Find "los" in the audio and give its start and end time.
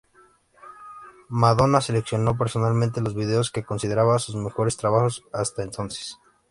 3.01-3.13